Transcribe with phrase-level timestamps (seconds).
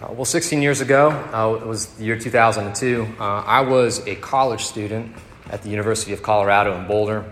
[0.00, 4.14] Uh, well, 16 years ago, uh, it was the year 2002, uh, I was a
[4.14, 5.12] college student
[5.50, 7.24] at the University of Colorado in Boulder.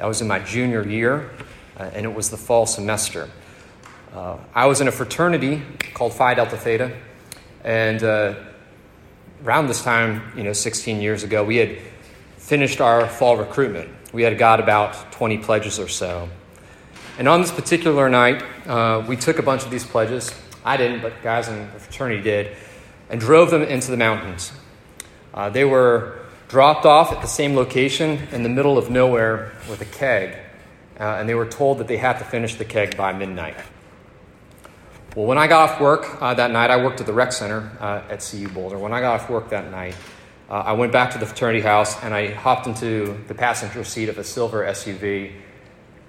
[0.00, 1.30] I was in my junior year,
[1.78, 3.28] uh, and it was the fall semester.
[4.14, 5.60] Uh, I was in a fraternity
[5.92, 6.96] called Phi Delta Theta,
[7.62, 8.36] and uh,
[9.44, 11.76] around this time, you know, 16 years ago, we had
[12.38, 13.90] finished our fall recruitment.
[14.14, 16.30] We had got about 20 pledges or so.
[17.18, 18.42] And on this particular night,
[19.06, 20.32] we took a bunch of these pledges
[20.64, 22.56] I didn't, but guys in the fraternity did,
[23.10, 24.52] and drove them into the mountains.
[25.32, 29.80] Uh, they were dropped off at the same location in the middle of nowhere with
[29.80, 30.36] a keg,
[30.98, 33.56] uh, and they were told that they had to finish the keg by midnight.
[35.14, 37.70] Well, when I got off work uh, that night, I worked at the rec center
[37.78, 38.78] uh, at CU Boulder.
[38.78, 39.94] When I got off work that night,
[40.50, 44.08] uh, I went back to the fraternity house and I hopped into the passenger seat
[44.08, 45.32] of a silver SUV,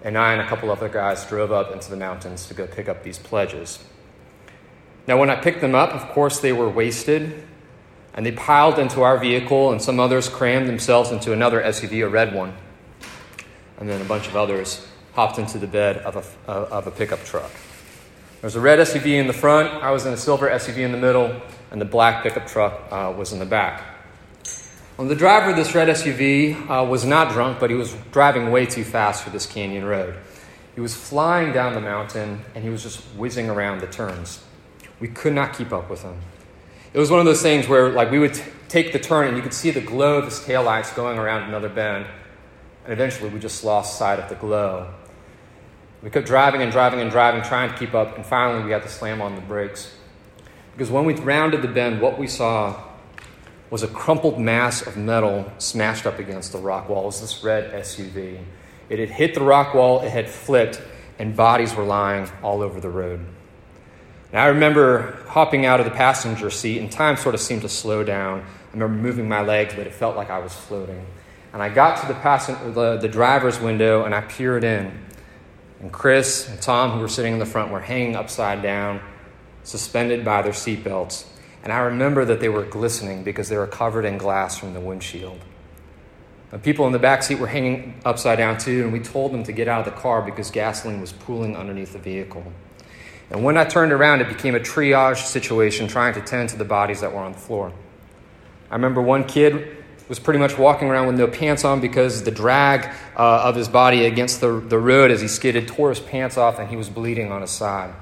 [0.04, 2.90] and I and a couple other guys drove up into the mountains to go pick
[2.90, 3.84] up these pledges.
[5.08, 7.44] Now, when I picked them up, of course, they were wasted,
[8.14, 12.10] and they piled into our vehicle, and some others crammed themselves into another SUV, a
[12.10, 12.56] red one.
[13.78, 16.92] And then a bunch of others hopped into the bed of a, uh, of a
[16.92, 17.52] pickup truck.
[18.42, 20.92] There was a red SUV in the front, I was in a silver SUV in
[20.92, 23.84] the middle, and the black pickup truck uh, was in the back.
[24.98, 28.50] Well, the driver of this red SUV uh, was not drunk, but he was driving
[28.50, 30.16] way too fast for this canyon road.
[30.74, 34.42] He was flying down the mountain, and he was just whizzing around the turns.
[35.00, 36.18] We could not keep up with him.
[36.94, 39.36] It was one of those things where, like, we would t- take the turn and
[39.36, 42.06] you could see the glow of his taillights going around another bend,
[42.86, 44.94] and eventually we just lost sight of the glow.
[46.02, 48.84] We kept driving and driving and driving, trying to keep up, and finally we had
[48.84, 49.94] to slam on the brakes.
[50.74, 52.82] Because when we rounded the bend, what we saw
[53.70, 57.04] was a crumpled mass of metal smashed up against the rock wall.
[57.04, 58.40] It was this red SUV.
[58.88, 60.82] It had hit the rock wall, it had flipped,
[61.18, 63.26] and bodies were lying all over the road.
[64.36, 67.70] And I remember hopping out of the passenger seat, and time sort of seemed to
[67.70, 68.42] slow down.
[68.42, 71.06] I remember moving my legs, but it felt like I was floating.
[71.54, 74.92] And I got to the, passen- the, the driver's window and I peered in.
[75.80, 79.00] And Chris and Tom, who were sitting in the front, were hanging upside down,
[79.64, 81.26] suspended by their seatbelts.
[81.64, 84.82] And I remember that they were glistening because they were covered in glass from the
[84.82, 85.40] windshield.
[86.52, 89.44] The people in the back seat were hanging upside down too, and we told them
[89.44, 92.52] to get out of the car because gasoline was pooling underneath the vehicle.
[93.30, 96.66] And when I turned around, it became a triage situation trying to tend to the
[96.66, 97.74] bodies that were on the floor.
[98.70, 99.78] I remember one kid
[100.08, 102.86] was pretty much walking around with no pants on because the drag
[103.18, 106.60] uh, of his body against the, the road as he skidded tore his pants off
[106.60, 107.94] and he was bleeding on his side.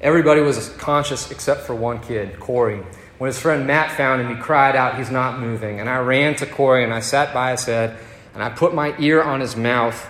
[0.00, 2.82] Everybody was conscious except for one kid, Corey.
[3.16, 5.80] When his friend Matt found him, he cried out, He's not moving.
[5.80, 7.96] And I ran to Corey and I sat by his head
[8.34, 10.06] and I put my ear on his mouth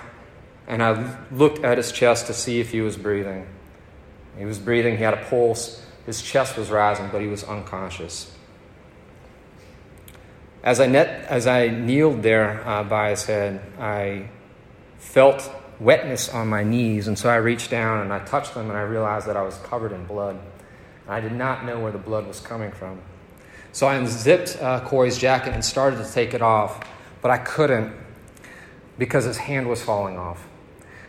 [0.66, 3.46] and I looked at his chest to see if he was breathing.
[4.38, 8.30] He was breathing, he had a pulse, his chest was rising, but he was unconscious.
[10.62, 14.28] As I, net, as I kneeled there uh, by his head, I
[14.98, 18.78] felt wetness on my knees, and so I reached down and I touched them, and
[18.78, 20.38] I realized that I was covered in blood.
[21.06, 23.00] I did not know where the blood was coming from.
[23.72, 26.80] So I unzipped uh, Corey's jacket and started to take it off,
[27.20, 27.92] but I couldn't
[28.98, 30.46] because his hand was falling off.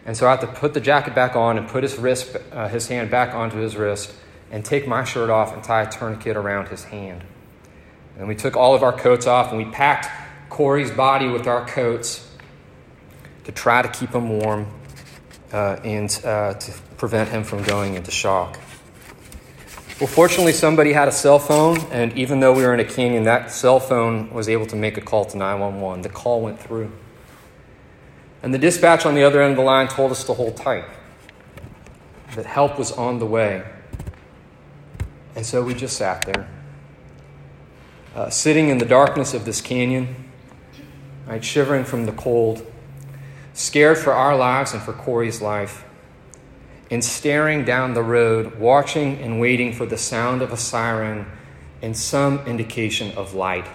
[0.06, 2.68] And so I had to put the jacket back on and put his wrist, uh,
[2.68, 4.14] his hand back onto his wrist,
[4.52, 7.24] and take my shirt off and tie a tourniquet around his hand.
[8.18, 10.08] And we took all of our coats off and we packed
[10.50, 12.30] Corey's body with our coats
[13.46, 14.68] to try to keep him warm
[15.52, 18.60] uh, and uh, to prevent him from going into shock.
[20.00, 23.24] Well, fortunately, somebody had a cell phone, and even though we were in a canyon,
[23.24, 26.02] that cell phone was able to make a call to 911.
[26.02, 26.92] The call went through.
[28.46, 30.86] And the dispatch on the other end of the line told us to hold tight,
[32.36, 33.66] that help was on the way.
[35.36, 36.48] And so we just sat there,
[38.14, 40.30] uh, sitting in the darkness of this canyon,
[41.26, 42.64] right, shivering from the cold,
[43.54, 45.84] scared for our lives and for Corey's life,
[46.92, 51.26] and staring down the road, watching and waiting for the sound of a siren
[51.82, 53.66] and some indication of light.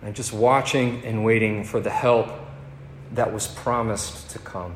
[0.00, 2.41] And just watching and waiting for the help
[3.14, 4.74] that was promised to come.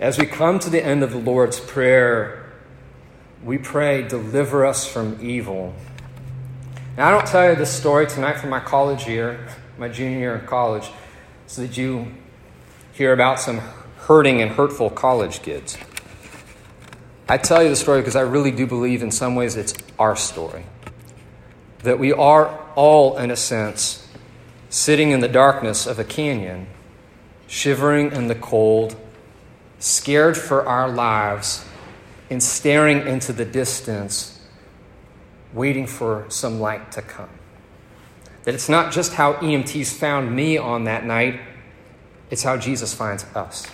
[0.00, 2.52] As we come to the end of the Lord's Prayer,
[3.44, 5.74] we pray, deliver us from evil.
[6.96, 9.46] Now, I don't tell you this story tonight from my college year,
[9.78, 10.90] my junior year in college,
[11.46, 12.08] so that you
[12.92, 13.60] hear about some
[13.98, 15.78] hurting and hurtful college kids.
[17.28, 20.16] I tell you the story because I really do believe in some ways it's our
[20.16, 20.64] story.
[21.84, 24.06] That we are all, in a sense,
[24.70, 26.66] sitting in the darkness of a canyon,
[27.46, 28.96] shivering in the cold,
[29.80, 31.64] scared for our lives,
[32.30, 34.40] and staring into the distance,
[35.52, 37.28] waiting for some light to come.
[38.44, 41.40] That it's not just how EMTs found me on that night,
[42.30, 43.66] it's how Jesus finds us.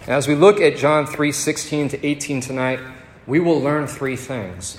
[0.00, 2.80] And as we look at John 3 16 to 18 tonight,
[3.28, 4.76] we will learn three things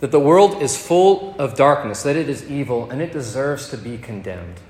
[0.00, 3.76] that the world is full of darkness, that it is evil, and it deserves to
[3.76, 4.60] be condemned.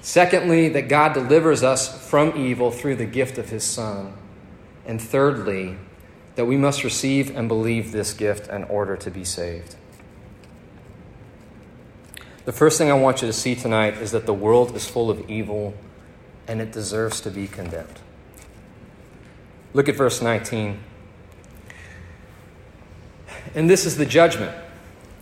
[0.00, 4.14] Secondly, that God delivers us from evil through the gift of his Son.
[4.86, 5.76] And thirdly,
[6.36, 9.74] that we must receive and believe this gift in order to be saved.
[12.44, 15.10] The first thing I want you to see tonight is that the world is full
[15.10, 15.74] of evil
[16.46, 17.98] and it deserves to be condemned.
[19.74, 20.78] Look at verse 19.
[23.58, 24.56] And this is the judgment.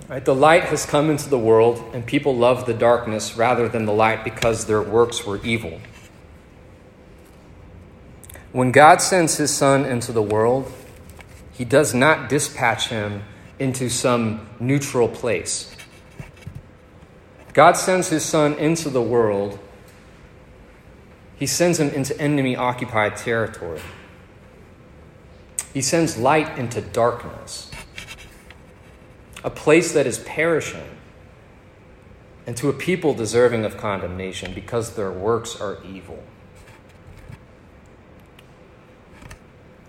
[0.09, 0.23] Right?
[0.23, 3.95] The light has come into the world, and people love the darkness rather than the
[3.95, 5.81] light because their works were evil.
[8.53, 10.71] When God sends his Son into the world,
[11.51, 13.23] he does not dispatch him
[13.59, 15.75] into some neutral place.
[17.55, 19.59] God sends his Son into the world,
[21.37, 23.81] he sends him into enemy occupied territory.
[25.73, 27.71] He sends light into darkness
[29.47, 30.83] a place that is perishing,
[32.49, 36.21] and to a people deserving of condemnation because their works are evil.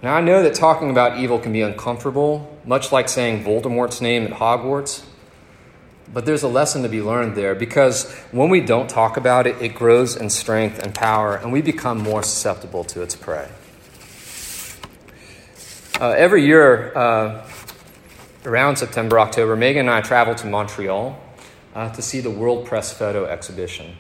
[0.04, 4.26] Now, I know that talking about evil can be uncomfortable, much like saying Voldemort's name
[4.26, 5.04] at Hogwarts.
[6.14, 9.60] But there's a lesson to be learned there because when we don't talk about it,
[9.60, 13.50] it grows in strength and power, and we become more susceptible to its prey.
[16.00, 17.44] Uh, every year, uh,
[18.48, 21.22] around September, October, Megan and I traveled to Montreal
[21.76, 23.94] uh, to see the World Press Photo Exhibition.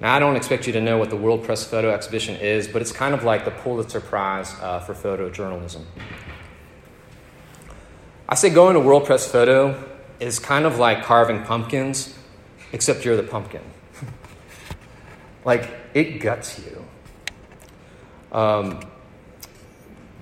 [0.00, 2.82] Now, I don't expect you to know what the World Press Photo Exhibition is, but
[2.82, 5.82] it's kind of like the Pulitzer Prize uh, for photojournalism.
[8.28, 9.82] I say going to World Press Photo
[10.20, 12.14] is kind of like carving pumpkins,
[12.72, 13.62] except you're the pumpkin.
[15.46, 16.84] like, it guts you.
[18.30, 18.80] Um,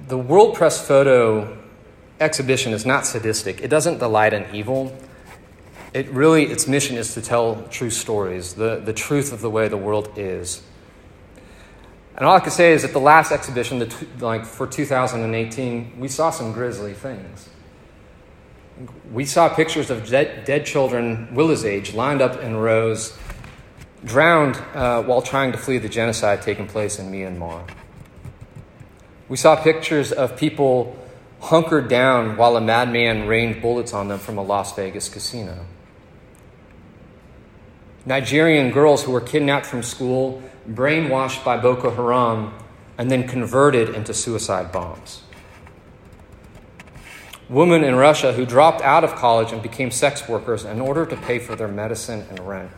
[0.07, 1.66] the World Press Photo
[2.21, 3.61] exhibition is not sadistic.
[3.61, 4.97] It doesn't delight in evil.
[5.93, 9.69] It really, its mission is to tell true stories, the, the truth of the way
[9.69, 10.63] the world is.
[12.17, 16.09] And all I can say is that the last exhibition, the, like for 2018, we
[16.09, 17.49] saw some grisly things.
[19.13, 23.17] We saw pictures of dead, dead children, Willa's age, lined up in rows,
[24.05, 27.69] drowned uh, while trying to flee the genocide taking place in Myanmar.
[29.29, 30.97] We saw pictures of people
[31.41, 35.67] hunkered down while a madman rained bullets on them from a Las Vegas casino.
[38.05, 42.55] Nigerian girls who were kidnapped from school, brainwashed by Boko Haram,
[42.99, 45.23] and then converted into suicide bombs.
[47.49, 51.17] Women in Russia who dropped out of college and became sex workers in order to
[51.17, 52.71] pay for their medicine and rent.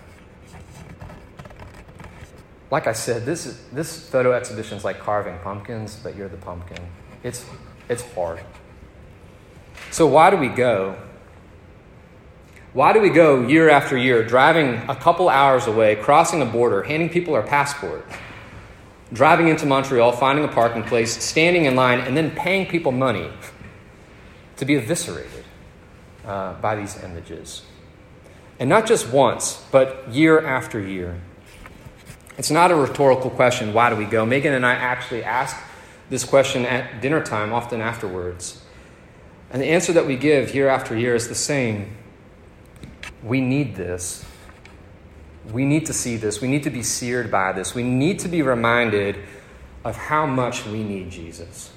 [2.70, 6.36] Like I said, this, is, this photo exhibition is like carving pumpkins, but you're the
[6.36, 6.86] pumpkin.
[7.22, 7.46] It's
[7.88, 8.40] it's hard.
[9.90, 10.96] So, why do we go?
[12.74, 16.82] Why do we go year after year, driving a couple hours away, crossing a border,
[16.82, 18.04] handing people our passport,
[19.12, 23.30] driving into Montreal, finding a parking place, standing in line, and then paying people money
[24.56, 25.44] to be eviscerated
[26.26, 27.62] uh, by these images?
[28.60, 31.20] And not just once, but year after year.
[32.36, 34.26] It's not a rhetorical question, why do we go?
[34.26, 35.56] Megan and I actually asked
[36.10, 38.62] this question at dinner time, often afterwards.
[39.50, 41.96] And the answer that we give year after year is the same.
[43.22, 44.24] We need this.
[45.50, 46.40] We need to see this.
[46.40, 47.74] We need to be seared by this.
[47.74, 49.16] We need to be reminded
[49.84, 51.72] of how much we need Jesus.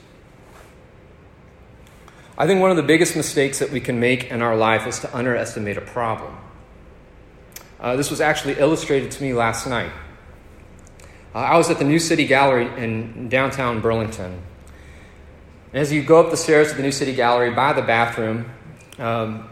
[2.37, 4.99] I think one of the biggest mistakes that we can make in our life is
[4.99, 6.35] to underestimate a problem.
[7.79, 9.91] Uh, this was actually illustrated to me last night.
[11.33, 14.41] Uh, I was at the New City Gallery in downtown Burlington.
[15.71, 18.51] And as you go up the stairs to the New City Gallery by the bathroom,
[18.99, 19.47] um,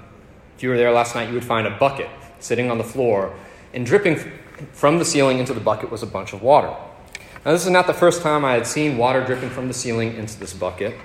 [0.57, 2.09] if you were there last night, you would find a bucket
[2.39, 3.33] sitting on the floor,
[3.73, 4.17] and dripping
[4.73, 6.75] from the ceiling into the bucket was a bunch of water.
[7.45, 10.15] Now, this is not the first time I had seen water dripping from the ceiling
[10.15, 10.97] into this bucket,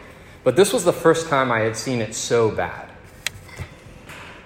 [0.42, 2.88] but this was the first time I had seen it so bad.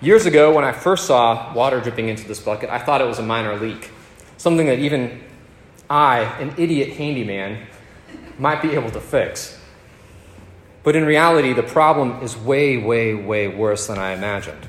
[0.02, 3.18] Years ago, when I first saw water dripping into this bucket, I thought it was
[3.18, 3.90] a minor leak,
[4.36, 5.22] something that even
[5.90, 7.66] I, an idiot handyman,
[8.38, 9.58] might be able to fix.
[10.82, 14.68] But in reality, the problem is way, way, way worse than I imagined.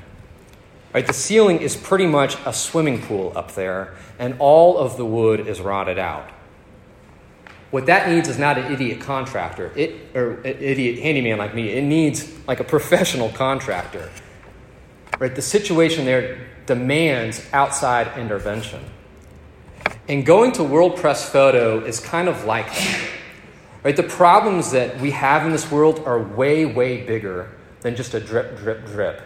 [0.92, 5.04] Right, the ceiling is pretty much a swimming pool up there, and all of the
[5.04, 6.28] wood is rotted out.
[7.70, 11.70] What that needs is not an idiot contractor, it, or an idiot handyman like me.
[11.70, 14.10] It needs like a professional contractor.
[15.20, 15.34] Right?
[15.34, 18.84] The situation there demands outside intervention.
[20.08, 23.10] And going to World Press Photo is kind of like that.
[23.82, 23.96] Right?
[23.96, 28.20] The problems that we have in this world are way, way bigger than just a
[28.20, 29.22] drip, drip, drip.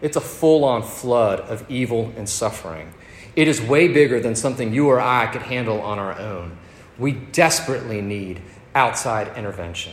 [0.00, 2.92] It's a full on flood of evil and suffering.
[3.34, 6.56] It is way bigger than something you or I could handle on our own.
[6.98, 8.40] We desperately need
[8.74, 9.92] outside intervention.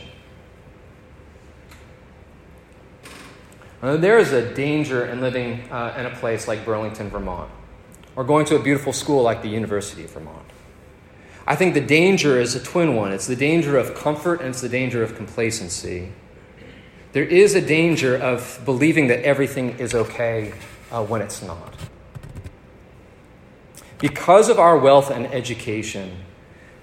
[3.82, 7.50] there is a danger in living uh, in a place like Burlington, Vermont,
[8.16, 10.46] or going to a beautiful school like the University of Vermont.
[11.46, 14.60] I think the danger is a twin one it's the danger of comfort and it's
[14.60, 16.12] the danger of complacency.
[17.12, 20.52] There is a danger of believing that everything is okay
[20.90, 21.74] uh, when it's not.
[23.98, 26.24] Because of our wealth and education,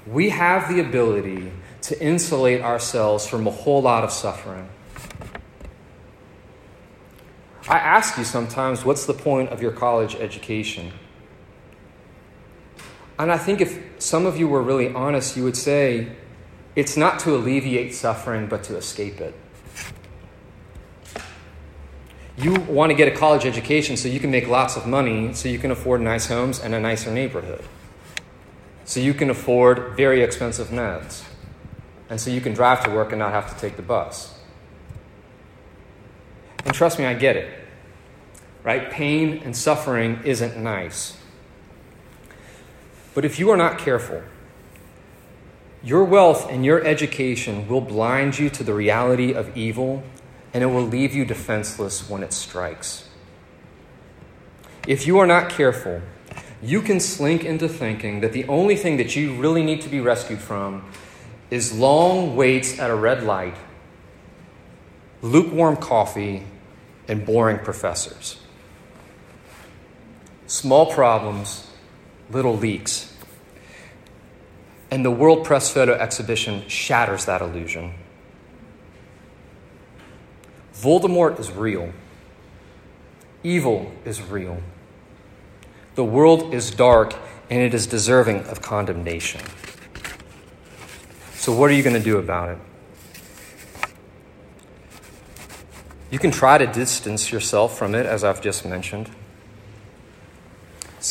[0.08, 4.70] we have the ability to insulate ourselves from a whole lot of suffering.
[7.68, 10.92] I ask you sometimes, what's the point of your college education?
[13.22, 16.08] And I think if some of you were really honest, you would say
[16.76, 19.36] it's not to alleviate suffering, but to escape it.
[22.36, 25.50] You want to get a college education so you can make lots of money, so
[25.50, 27.64] you can afford nice homes and a nicer neighborhood.
[28.86, 31.24] So you can afford very expensive meds.
[32.10, 34.34] And so you can drive to work and not have to take the bus.
[36.66, 37.54] And trust me, I get it.
[38.64, 38.90] Right?
[38.90, 41.21] Pain and suffering isn't nice.
[43.14, 44.24] But if you are not careful,
[45.84, 50.04] your wealth and your education will blind you to the reality of evil
[50.54, 53.10] and it will leave you defenseless when it strikes.
[54.88, 56.02] If you are not careful,
[56.62, 60.00] you can slink into thinking that the only thing that you really need to be
[60.00, 60.86] rescued from
[61.50, 63.56] is long waits at a red light,
[65.22, 66.44] lukewarm coffee,
[67.08, 68.40] and boring professors.
[70.48, 71.71] Small problems,
[72.32, 73.14] little leaks.
[74.90, 77.94] And the World Press Photo Exhibition shatters that illusion.
[80.76, 81.92] Voldemort is real.
[83.44, 84.62] Evil is real.
[85.96, 87.16] The world is dark
[87.50, 89.42] and it is deserving of condemnation.
[91.36, 92.58] So, what are you going to do about it?
[96.12, 99.10] You can try to distance yourself from it, as I've just mentioned.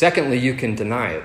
[0.01, 1.25] Secondly, you can deny it.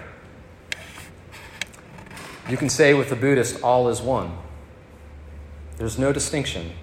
[2.49, 4.37] You can say with the Buddhist, all is one.
[5.77, 6.73] There's no distinction.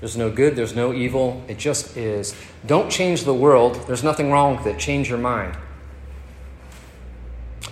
[0.00, 1.42] There's no good, there's no evil.
[1.48, 2.36] It just is.
[2.66, 3.82] Don't change the world.
[3.86, 4.78] There's nothing wrong with it.
[4.78, 5.56] Change your mind.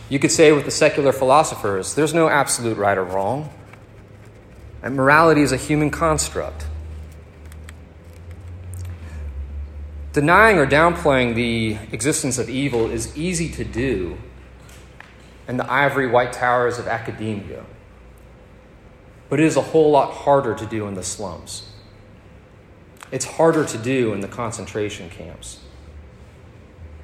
[0.09, 3.51] You could say with the secular philosophers, there's no absolute right or wrong.
[4.83, 6.65] And morality is a human construct.
[10.15, 14.17] Denying or downplaying the existence of evil is easy to do
[15.49, 17.65] in the ivory white towers of academia,
[19.29, 21.69] but it is a whole lot harder to do in the slums.
[23.11, 25.59] It's harder to do in the concentration camps.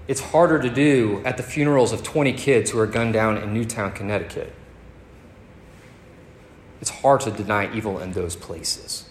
[0.06, 3.52] It's harder to do at the funerals of 20 kids who are gunned down in
[3.52, 4.52] Newtown, Connecticut.
[6.80, 9.09] It's hard to deny evil in those places.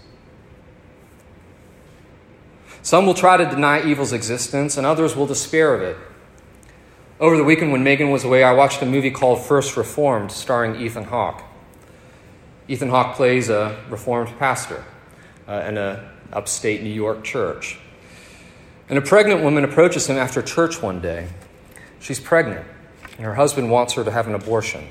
[2.82, 5.98] Some will try to deny evil's existence, and others will despair of it.
[7.20, 10.80] Over the weekend, when Megan was away, I watched a movie called First Reformed, starring
[10.80, 11.44] Ethan Hawke.
[12.70, 14.86] Ethan Hawke plays a Reformed pastor
[15.48, 16.00] uh, in an
[16.32, 17.78] upstate New York church.
[18.88, 21.28] And a pregnant woman approaches him after church one day.
[22.00, 22.66] She's pregnant,
[23.18, 24.88] and her husband wants her to have an abortion.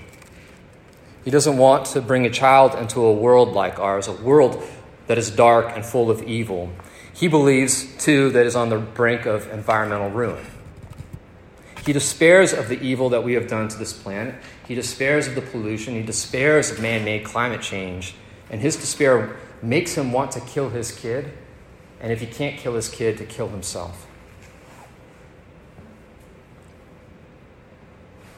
[1.25, 4.63] He doesn't want to bring a child into a world like ours, a world
[5.07, 6.71] that is dark and full of evil.
[7.19, 10.47] He believes, too, that is on the brink of environmental ruin.
[11.85, 14.37] He despairs of the evil that we have done to this planet.
[14.69, 15.95] He despairs of the pollution.
[15.95, 18.15] He despairs of man made climate change.
[18.51, 21.33] And his despair makes him want to kill his kid.
[22.01, 24.07] And if he can't kill his kid, to kill himself.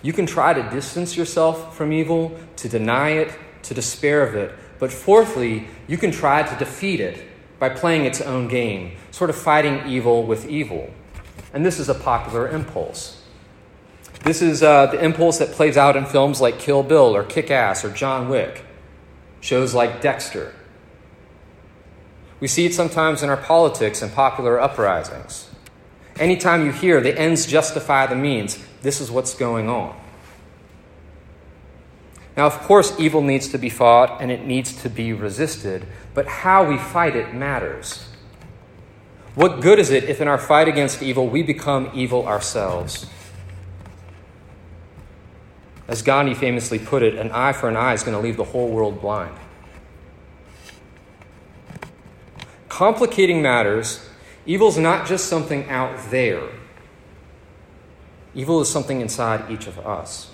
[0.00, 4.54] You can try to distance yourself from evil, to deny it, to despair of it.
[4.78, 7.29] But fourthly, you can try to defeat it
[7.60, 10.90] by playing its own game, sort of fighting evil with evil.
[11.52, 13.22] And this is a popular impulse.
[14.24, 17.50] This is uh, the impulse that plays out in films like Kill Bill or Kick
[17.50, 18.64] Ass or John Wick,
[19.40, 20.54] shows like Dexter.
[22.40, 25.50] We see it sometimes in our politics and popular uprisings.
[26.18, 29.98] Anytime you hear the ends justify the means, this is what's going on.
[32.40, 36.26] Now, of course, evil needs to be fought and it needs to be resisted, but
[36.26, 38.08] how we fight it matters.
[39.34, 43.04] What good is it if in our fight against evil we become evil ourselves?
[45.86, 48.44] As Gandhi famously put it, an eye for an eye is going to leave the
[48.44, 49.36] whole world blind.
[52.70, 54.08] Complicating matters,
[54.46, 56.48] evil is not just something out there,
[58.34, 60.29] evil is something inside each of us.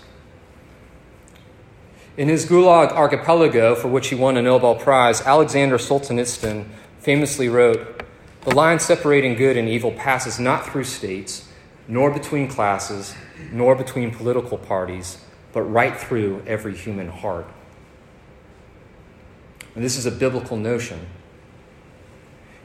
[2.17, 6.65] In his Gulag Archipelago, for which he won a Nobel Prize, Alexander Solzhenitsyn
[6.99, 8.03] famously wrote
[8.45, 11.47] The line separating good and evil passes not through states,
[11.87, 13.15] nor between classes,
[13.53, 15.19] nor between political parties,
[15.53, 17.47] but right through every human heart.
[19.75, 21.07] And this is a biblical notion.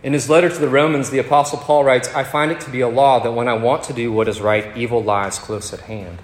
[0.02, 2.80] In his letter to the Romans, the Apostle Paul writes, I find it to be
[2.80, 5.82] a law that when I want to do what is right, evil lies close at
[5.82, 6.20] hand.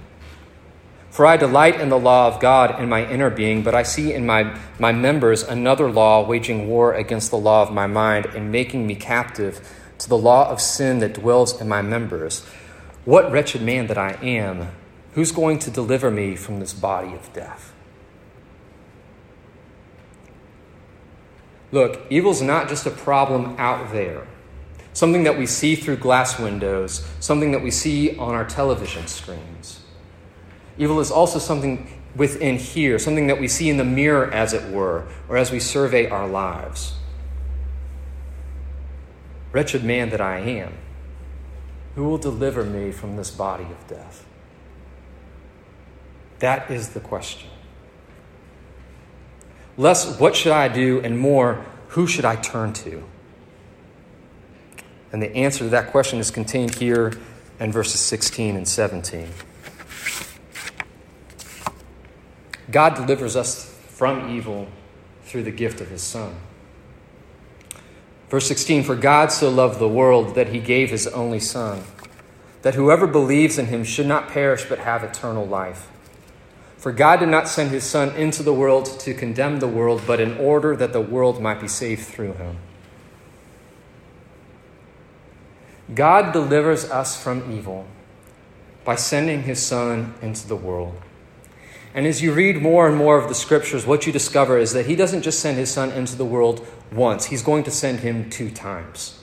[1.10, 4.14] For I delight in the law of God in my inner being, but I see
[4.14, 8.52] in my, my members another law waging war against the law of my mind and
[8.52, 9.68] making me captive
[10.00, 12.46] to the law of sin that dwells in my members.
[13.06, 14.70] What wretched man that I am!
[15.14, 17.74] Who's going to deliver me from this body of death?
[21.72, 24.28] Look, evil's not just a problem out there,
[24.94, 29.82] something that we see through glass windows, something that we see on our television screens.
[30.78, 34.72] Evil is also something within here, something that we see in the mirror, as it
[34.72, 36.94] were, or as we survey our lives.
[39.52, 40.74] Wretched man that I am,
[41.96, 44.26] who will deliver me from this body of death?
[46.40, 47.50] That is the question.
[49.78, 51.00] Less, what should I do?
[51.02, 53.04] And more, who should I turn to?
[55.12, 57.14] And the answer to that question is contained here
[57.60, 59.30] in verses 16 and 17.
[62.70, 64.68] God delivers us from evil
[65.24, 66.36] through the gift of his Son.
[68.30, 71.84] Verse 16 For God so loved the world that he gave his only Son,
[72.62, 75.90] that whoever believes in him should not perish but have eternal life.
[76.78, 80.20] For God did not send his Son into the world to condemn the world, but
[80.20, 82.58] in order that the world might be saved through him.
[85.94, 87.88] God delivers us from evil
[88.84, 91.02] by sending his Son into the world.
[91.98, 94.86] And as you read more and more of the scriptures, what you discover is that
[94.86, 98.30] he doesn't just send his Son into the world once, he's going to send him
[98.30, 99.20] two times.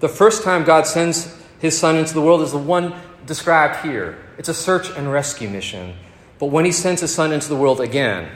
[0.00, 2.94] The first time God sends his Son into the world is the one
[3.26, 5.94] described here it's a search and rescue mission.
[6.40, 8.28] But when he sends his son into the world again,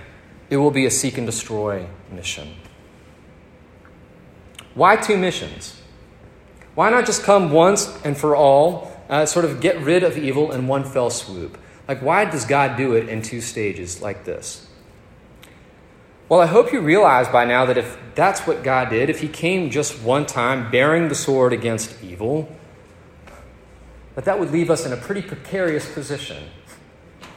[0.48, 2.54] it will be a seek and destroy mission.
[4.74, 5.80] Why two missions?
[6.76, 10.52] Why not just come once and for all, uh, sort of get rid of evil
[10.52, 11.58] in one fell swoop?
[11.88, 14.66] Like, why does God do it in two stages like this?
[16.28, 19.28] Well, I hope you realize by now that if that's what God did, if He
[19.28, 22.54] came just one time bearing the sword against evil,
[24.14, 26.44] that that would leave us in a pretty precarious position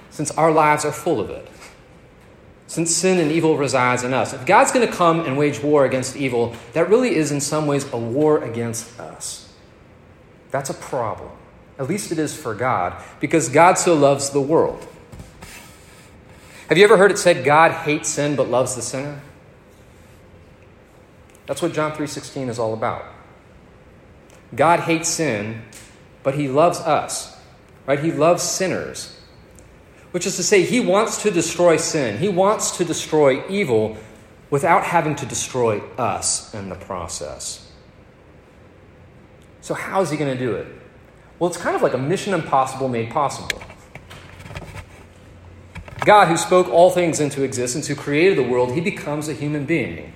[0.09, 1.47] since our lives are full of it.
[2.67, 4.33] Since sin and evil resides in us.
[4.33, 7.67] If God's going to come and wage war against evil, that really is in some
[7.67, 9.53] ways a war against us.
[10.51, 11.31] That's a problem.
[11.77, 14.87] At least it is for God, because God so loves the world.
[16.69, 19.21] Have you ever heard it said God hates sin but loves the sinner?
[21.45, 23.05] That's what John 3:16 is all about.
[24.55, 25.63] God hates sin,
[26.23, 27.37] but he loves us.
[27.85, 27.99] Right?
[27.99, 29.15] He loves sinners
[30.15, 33.97] which is to say, he wants to destroy sin, he wants to destroy evil
[34.49, 37.69] without having to destroy us in the process.
[39.59, 40.67] So, how is he going to do it?
[41.39, 43.61] Well, it's kind of like a mission impossible made possible.
[46.05, 49.65] God, who spoke all things into existence, who created the world, he becomes a human
[49.65, 50.13] being.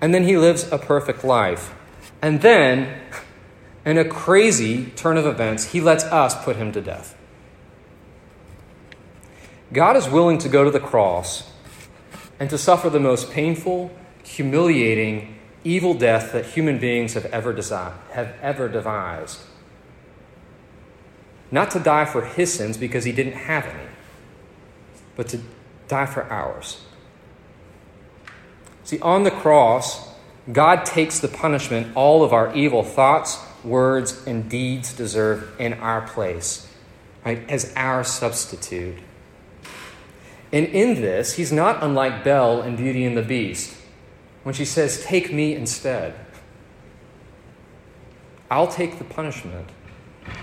[0.00, 1.74] And then he lives a perfect life.
[2.22, 3.00] And then,
[3.84, 7.18] in a crazy turn of events, he lets us put him to death.
[9.72, 11.50] God is willing to go to the cross
[12.38, 13.90] and to suffer the most painful,
[14.22, 19.40] humiliating, evil death that human beings have ever, designed, have ever devised.
[21.54, 23.88] Not to die for his sins because he didn't have any,
[25.14, 25.40] but to
[25.86, 26.80] die for ours.
[28.82, 30.08] See, on the cross,
[30.50, 36.00] God takes the punishment all of our evil thoughts, words, and deeds deserve in our
[36.08, 36.68] place,
[37.24, 38.98] right, as our substitute.
[40.50, 43.76] And in this, he's not unlike Belle in Beauty and the Beast
[44.42, 46.14] when she says, Take me instead.
[48.50, 49.68] I'll take the punishment.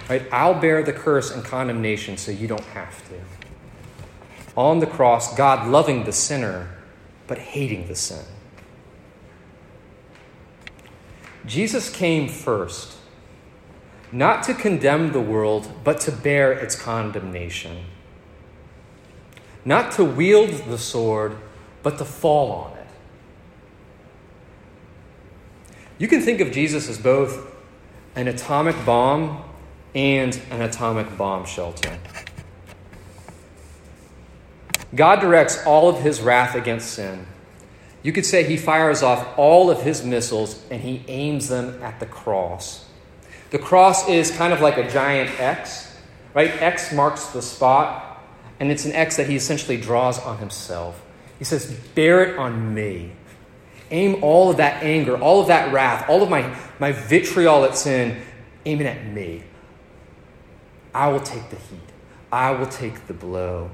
[0.09, 0.25] Right?
[0.31, 3.15] I'll bear the curse and condemnation so you don't have to.
[4.57, 6.69] On the cross, God loving the sinner,
[7.27, 8.25] but hating the sin.
[11.45, 12.97] Jesus came first,
[14.11, 17.85] not to condemn the world, but to bear its condemnation.
[19.63, 21.37] Not to wield the sword,
[21.83, 22.87] but to fall on it.
[25.97, 27.47] You can think of Jesus as both
[28.15, 29.43] an atomic bomb
[29.93, 31.97] and an atomic bomb shelter.
[34.93, 37.25] God directs all of his wrath against sin.
[38.03, 41.99] You could say he fires off all of his missiles and he aims them at
[41.99, 42.85] the cross.
[43.51, 45.95] The cross is kind of like a giant X,
[46.33, 46.49] right?
[46.61, 48.23] X marks the spot,
[48.59, 51.01] and it's an X that he essentially draws on himself.
[51.37, 53.11] He says, Bear it on me.
[53.91, 57.75] Aim all of that anger, all of that wrath, all of my, my vitriol at
[57.75, 58.21] sin,
[58.65, 59.43] aim it at me.
[60.93, 61.79] I will take the heat,
[62.31, 63.71] I will take the blow.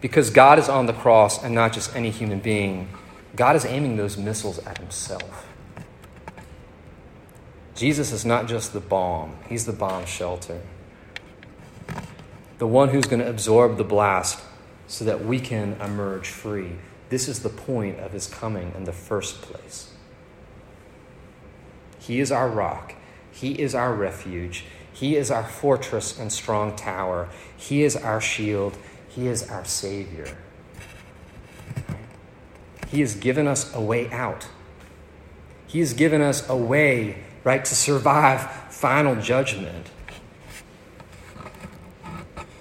[0.00, 2.88] Because God is on the cross and not just any human being,
[3.36, 5.48] God is aiming those missiles at himself.
[7.74, 10.60] Jesus is not just the bomb, he's the bomb shelter.
[12.58, 14.40] The one who's going to absorb the blast
[14.86, 16.72] so that we can emerge free.
[17.08, 19.92] This is the point of his coming in the first place.
[21.98, 22.94] He is our rock,
[23.32, 28.78] he is our refuge, he is our fortress and strong tower, he is our shield.
[29.14, 30.36] He is our Savior.
[32.88, 34.48] He has given us a way out.
[35.68, 39.88] He has given us a way, right, to survive final judgment.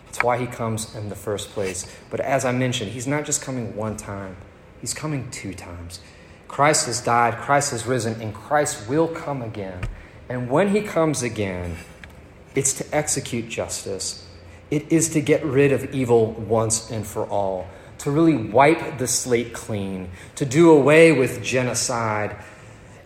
[0.05, 1.91] That's why he comes in the first place.
[2.11, 4.37] But as I mentioned, he's not just coming one time,
[4.79, 6.01] he's coming two times.
[6.47, 9.81] Christ has died, Christ has risen, and Christ will come again.
[10.29, 11.77] And when he comes again,
[12.55, 14.23] it's to execute justice
[14.73, 17.67] it is to get rid of evil once and for all,
[17.99, 22.35] to really wipe the slate clean, to do away with genocide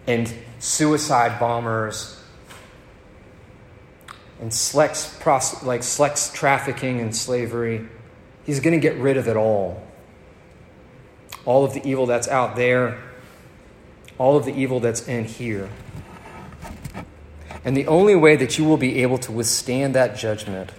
[0.08, 2.24] and suicide bombers
[4.40, 5.20] and sex,
[5.62, 7.86] like sex trafficking and slavery.
[8.46, 9.86] He's going to get rid of it all.
[11.44, 12.98] All of the evil that's out there,
[14.18, 15.70] all of the evil that's in here.
[17.68, 20.72] And the only way that you will be able to withstand that judgment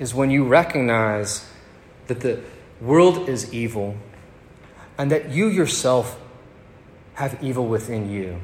[0.00, 1.48] is when you recognize
[2.08, 2.40] that the
[2.80, 3.94] world is evil
[4.98, 6.18] and that you yourself
[7.14, 8.40] have evil within you.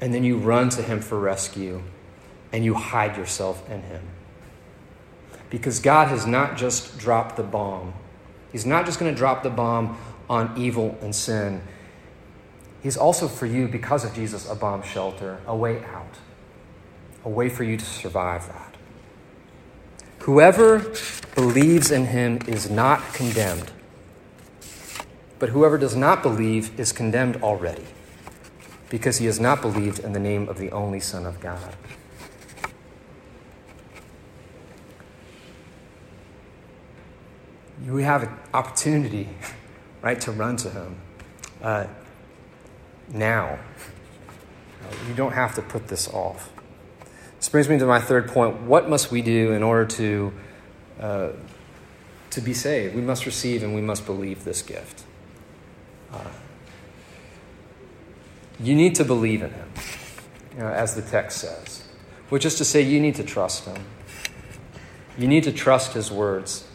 [0.00, 1.80] And then you run to Him for rescue
[2.52, 4.02] and you hide yourself in Him.
[5.48, 7.94] Because God has not just dropped the bomb,
[8.50, 9.96] He's not just going to drop the bomb
[10.28, 11.62] on evil and sin.
[12.86, 16.18] He's also for you, because of Jesus, a bomb shelter, a way out,
[17.24, 18.76] a way for you to survive that.
[20.20, 20.94] Whoever
[21.34, 23.72] believes in him is not condemned,
[25.40, 27.86] but whoever does not believe is condemned already,
[28.88, 31.74] because he has not believed in the name of the only Son of God.
[37.84, 39.28] We have an opportunity,
[40.02, 41.00] right, to run to him
[41.60, 41.86] uh,
[43.08, 43.58] now.
[45.08, 46.50] You don't have to put this off.
[47.38, 48.62] This brings me to my third point.
[48.62, 50.32] What must we do in order to,
[51.00, 51.28] uh,
[52.30, 52.94] to be saved?
[52.94, 55.04] We must receive and we must believe this gift.
[56.12, 56.24] Uh,
[58.58, 59.68] you need to believe in Him,
[60.54, 61.86] you know, as the text says,
[62.30, 63.84] which is to say, you need to trust Him.
[65.18, 66.66] You need to trust His words.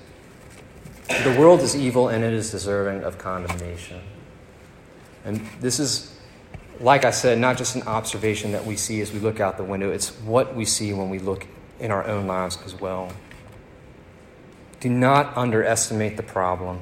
[1.07, 4.01] The world is evil and it is deserving of condemnation.
[5.25, 6.15] And this is
[6.81, 9.63] like I said, not just an observation that we see as we look out the
[9.63, 11.45] window, it's what we see when we look
[11.79, 13.11] in our own lives as well.
[14.79, 16.81] Do not underestimate the problem.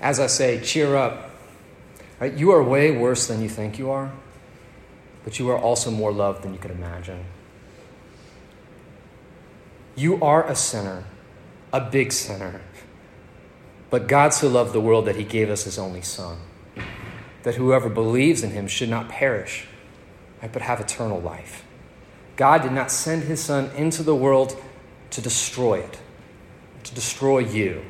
[0.00, 1.30] As I say, cheer up.
[2.18, 2.32] Right?
[2.32, 4.12] You are way worse than you think you are,
[5.24, 7.24] but you are also more loved than you could imagine.
[9.96, 11.04] You are a sinner,
[11.72, 12.62] a big sinner.
[13.90, 16.38] But God so loved the world that he gave us his only Son
[17.44, 19.66] that whoever believes in him should not perish,
[20.52, 21.64] but have eternal life.
[22.36, 24.60] God did not send his Son into the world
[25.10, 26.00] to destroy it,
[26.82, 27.84] to destroy you.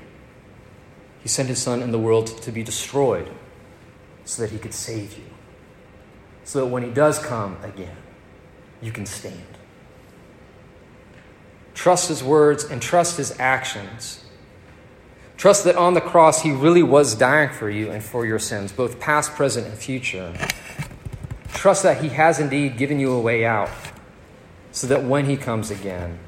[1.22, 3.30] He sent his Son in the world to be destroyed
[4.24, 5.24] so that he could save you.
[6.44, 7.96] So that when he does come again,
[8.82, 9.40] you can stand.
[11.74, 14.23] Trust his words and trust his actions
[15.36, 18.72] Trust that on the cross, He really was dying for you and for your sins,
[18.72, 20.34] both past, present, and future.
[21.52, 23.70] Trust that He has indeed given you a way out
[24.72, 26.18] so that when He comes again,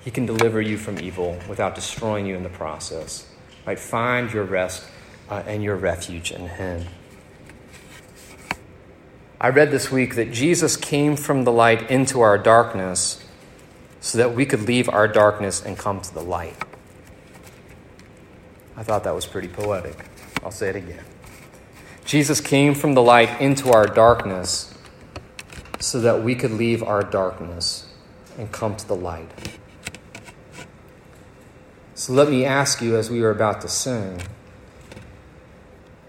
[0.00, 3.28] He can deliver you from evil without destroying you in the process.
[3.66, 3.78] Right?
[3.78, 4.84] Find your rest
[5.30, 6.86] uh, and your refuge in Him.
[9.40, 13.24] I read this week that Jesus came from the light into our darkness
[14.00, 16.56] so that we could leave our darkness and come to the light.
[18.76, 19.96] I thought that was pretty poetic.
[20.42, 21.04] I'll say it again.
[22.04, 24.74] Jesus came from the light into our darkness
[25.78, 27.92] so that we could leave our darkness
[28.38, 29.30] and come to the light.
[31.94, 34.22] So let me ask you as we are about to sing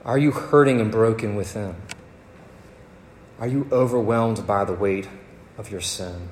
[0.06, 1.76] are you hurting and broken within?
[3.39, 5.08] Are you overwhelmed by the weight
[5.58, 6.30] of your sin?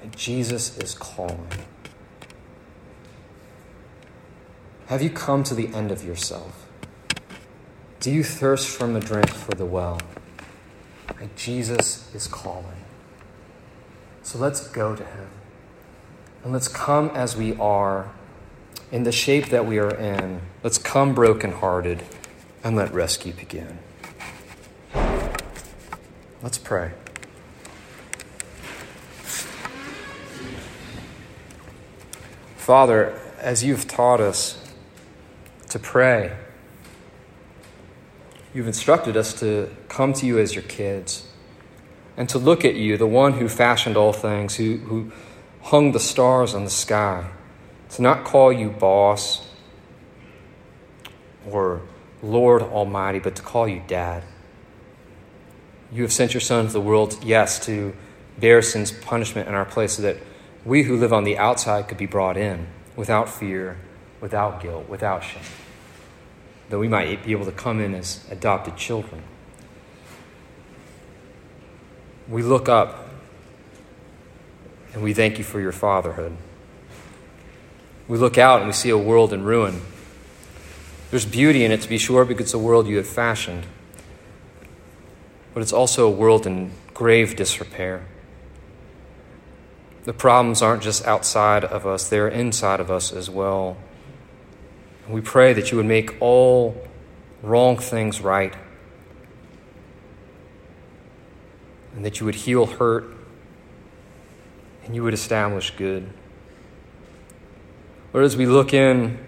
[0.00, 1.48] And Jesus is calling.
[4.92, 6.66] Have you come to the end of yourself?
[8.00, 9.98] Do you thirst from the drink for the well?
[11.34, 12.84] Jesus is calling.
[14.22, 15.28] So let's go to him.
[16.44, 18.10] And let's come as we are,
[18.90, 20.42] in the shape that we are in.
[20.62, 22.02] Let's come brokenhearted
[22.62, 23.78] and let rescue begin.
[26.42, 26.90] Let's pray.
[32.58, 34.61] Father, as you've taught us
[35.72, 36.36] to pray,
[38.54, 41.26] you've instructed us to come to you as your kids
[42.16, 45.10] and to look at you, the one who fashioned all things, who, who
[45.62, 47.30] hung the stars on the sky,
[47.90, 49.48] to not call you boss
[51.50, 51.80] or
[52.22, 54.22] Lord Almighty, but to call you Dad.
[55.90, 57.94] You have sent your Son to the world, yes, to
[58.38, 60.18] bear sin's punishment in our place so that
[60.64, 63.78] we who live on the outside could be brought in without fear,
[64.20, 65.42] without guilt, without shame,
[66.72, 69.22] that we might be able to come in as adopted children.
[72.30, 73.10] We look up
[74.94, 76.34] and we thank you for your fatherhood.
[78.08, 79.82] We look out and we see a world in ruin.
[81.10, 83.66] There's beauty in it, to be sure, because it's a world you have fashioned.
[85.52, 88.06] But it's also a world in grave disrepair.
[90.04, 93.76] The problems aren't just outside of us, they're inside of us as well.
[95.08, 96.88] We pray that you would make all
[97.42, 98.54] wrong things right,
[101.94, 103.04] and that you would heal hurt,
[104.84, 106.08] and you would establish good.
[108.12, 109.18] Lord, as we look in,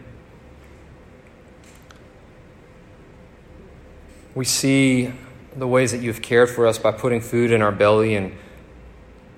[4.34, 5.12] we see
[5.56, 8.32] the ways that you've cared for us by putting food in our belly and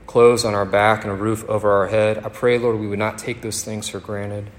[0.07, 2.18] clothes on our back and a roof over our head.
[2.25, 4.51] I pray, Lord, we would not take those things for granted.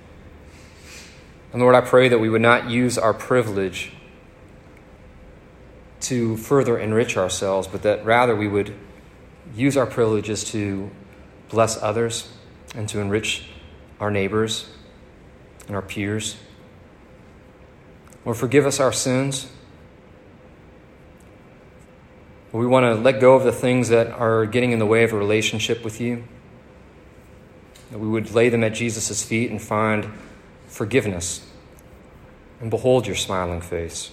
[1.53, 3.91] And Lord, I pray that we would not use our privilege
[6.01, 8.73] to further enrich ourselves, but that rather we would
[9.55, 10.91] use our privileges to
[11.49, 12.31] bless others
[12.75, 13.49] and to enrich
[13.99, 14.69] our neighbors
[15.67, 16.37] and our peers.
[18.25, 19.49] Lord, forgive us our sins.
[22.51, 25.13] We want to let go of the things that are getting in the way of
[25.13, 26.23] a relationship with you.
[27.91, 30.11] That we would lay them at Jesus' feet and find
[30.77, 31.45] forgiveness
[32.61, 34.11] and behold your smiling face.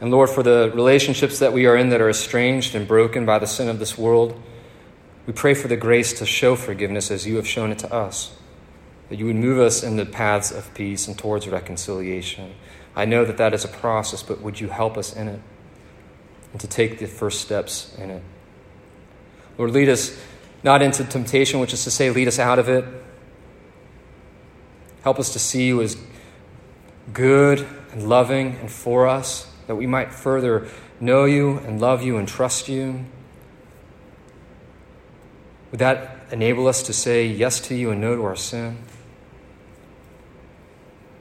[0.00, 3.38] And Lord, for the relationships that we are in that are estranged and broken by
[3.38, 4.40] the sin of this world,
[5.26, 8.34] we pray for the grace to show forgiveness as you have shown it to us.
[9.10, 12.54] That you would move us in the paths of peace and towards reconciliation.
[12.96, 15.40] I know that that is a process, but would you help us in it?
[16.52, 18.22] and to take the first steps in it.
[19.58, 20.18] Lord, lead us
[20.62, 22.84] not into temptation, which is to say, lead us out of it.
[25.02, 25.96] Help us to see you as
[27.12, 30.68] good and loving and for us, that we might further
[31.00, 33.04] know you and love you and trust you.
[35.70, 38.78] Would that enable us to say yes to you and no to our sin?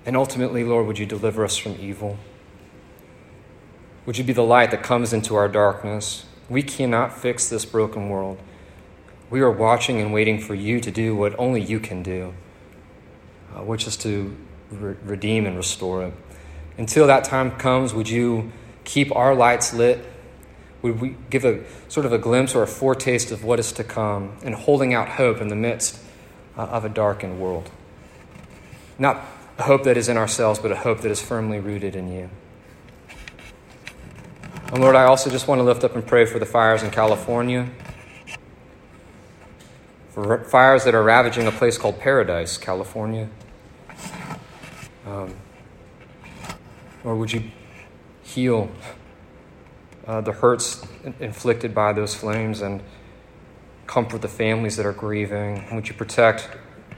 [0.06, 2.18] And ultimately, Lord, would you deliver us from evil?
[4.06, 6.26] Would you be the light that comes into our darkness?
[6.50, 8.40] We cannot fix this broken world.
[9.30, 12.34] We are watching and waiting for you to do what only you can do,
[13.60, 14.36] uh, which is to
[14.72, 16.14] re- redeem and restore it.
[16.78, 18.52] Until that time comes, would you
[18.84, 20.06] keep our lights lit?
[20.82, 23.84] Would we give a sort of a glimpse or a foretaste of what is to
[23.84, 26.00] come and holding out hope in the midst
[26.58, 27.70] uh, of a darkened world?
[28.98, 29.26] Not
[29.58, 32.30] a hope that is in ourselves, but a hope that is firmly rooted in you.
[34.72, 36.92] And Lord, I also just want to lift up and pray for the fires in
[36.92, 37.70] California,
[40.12, 43.30] for fires that are ravaging a place called Paradise, California.
[45.10, 45.36] Um,
[47.04, 47.44] or would you
[48.22, 48.70] heal
[50.06, 50.86] uh, the hurts
[51.20, 52.82] inflicted by those flames and
[53.88, 55.66] comfort the families that are grieving?
[55.74, 56.50] Would you protect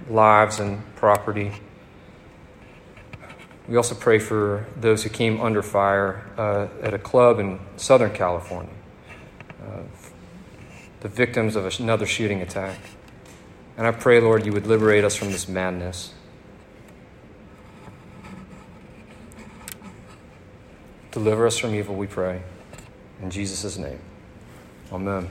[0.09, 1.51] lives and property.
[3.67, 8.11] We also pray for those who came under fire uh, at a club in Southern
[8.11, 8.73] California,
[9.63, 9.81] uh,
[11.01, 12.77] the victims of another shooting attack.
[13.77, 16.13] And I pray, Lord, you would liberate us from this madness.
[21.11, 22.41] Deliver us from evil, we pray.
[23.21, 23.99] In Jesus' name.
[24.91, 25.27] Amen.